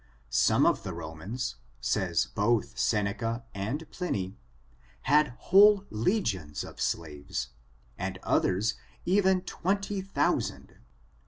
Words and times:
Some 0.31 0.65
of 0.65 0.81
the 0.81 0.93
Romans, 0.95 1.57
says 1.79 2.25
both 2.25 2.75
Seneca 2.75 3.43
and 3.53 3.87
Pliny, 3.91 4.35
had 5.03 5.35
whole 5.37 5.85
legions 5.91 6.63
of 6.63 6.81
slaves, 6.81 7.49
and 7.99 8.17
otheii 8.23 8.73
even 9.05 9.41
twenty 9.41 10.01
thousand. 10.01 10.77